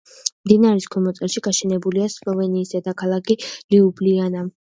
[0.47, 4.45] მდინარის ქვემო წელში გაშენებულია სლოვენიის დედაქალაქი ლიუბლიანა.